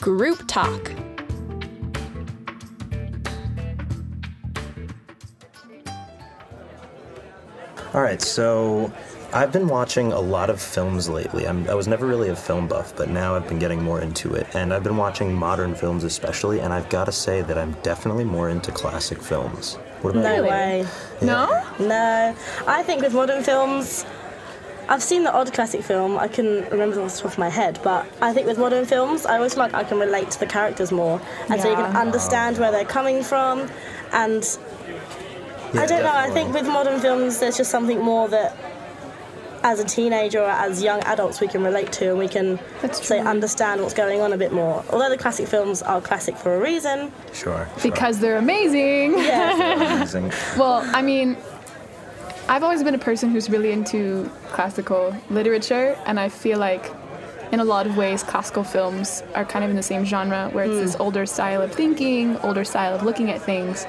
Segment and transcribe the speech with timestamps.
[0.00, 0.92] Group Talk.
[7.94, 8.92] All right, so
[9.32, 11.46] I've been watching a lot of films lately.
[11.48, 14.34] I'm, I was never really a film buff, but now I've been getting more into
[14.34, 14.46] it.
[14.54, 18.24] And I've been watching modern films especially, and I've got to say that I'm definitely
[18.24, 19.74] more into classic films.
[20.02, 20.42] What about No you?
[20.42, 20.86] way.
[21.22, 21.46] No?
[21.80, 22.36] No.
[22.66, 24.04] I think with modern films,
[24.88, 26.16] I've seen the odd classic film.
[26.18, 28.86] I can remember them off the top of my head, but I think with modern
[28.86, 31.20] films, I always feel like I can relate to the characters more,
[31.50, 33.68] and so you can understand where they're coming from.
[34.12, 34.42] And
[35.74, 36.12] Yeah, I don't know.
[36.14, 38.56] I think with modern films, there's just something more that,
[39.62, 42.58] as a teenager or as young adults, we can relate to, and we can
[42.92, 44.82] say understand what's going on a bit more.
[44.88, 47.12] Although the classic films are classic for a reason.
[47.34, 47.68] Sure.
[47.78, 47.90] sure.
[47.90, 49.18] Because they're amazing.
[49.18, 49.96] Yeah.
[49.96, 50.32] Amazing.
[50.56, 51.36] Well, I mean,
[52.50, 56.90] I've always been a person who's really into classical literature, and I feel like
[57.52, 60.64] in a lot of ways, classical films are kind of in the same genre, where
[60.64, 61.02] it's this hmm.
[61.02, 63.86] older style of thinking, older style of looking at things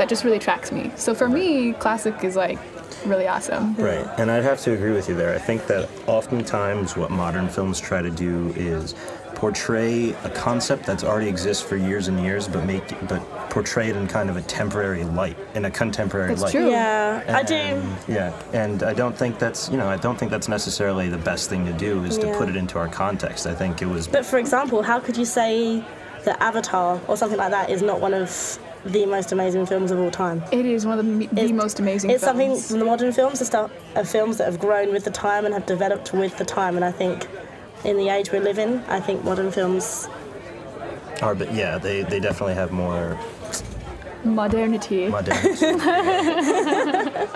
[0.00, 0.90] that just really attracts me.
[0.96, 2.58] So for me, classic is like
[3.04, 3.74] really awesome.
[3.74, 5.34] Right, and I'd have to agree with you there.
[5.34, 8.94] I think that oftentimes what modern films try to do is
[9.34, 13.96] portray a concept that's already exists for years and years, but make but portray it
[13.96, 16.52] in kind of a temporary light, in a contemporary That's light.
[16.52, 16.70] true.
[16.70, 17.82] Yeah, I do.
[18.08, 21.50] Yeah, and I don't think that's you know I don't think that's necessarily the best
[21.50, 23.46] thing to do is to put it into our context.
[23.46, 25.84] I think it was But for example, how could you say
[26.24, 29.98] that Avatar or something like that is not one of the most amazing films of
[29.98, 30.42] all time?
[30.52, 32.22] It is one of the, the It's- most amazing films.
[32.22, 32.64] It's films.
[32.64, 35.52] something the modern films are, stuff, are films that have grown with the time and
[35.54, 37.26] have developed with the time, and I think
[37.84, 40.08] in the age we live in, I think modern films.
[41.22, 43.18] are, but yeah, they, they definitely have more
[44.24, 45.08] Modernity.
[45.08, 45.66] modernity.